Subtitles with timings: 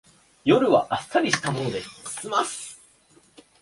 [0.45, 2.81] 夜はあっさりしたもので済ます